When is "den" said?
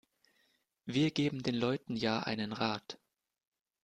1.43-1.53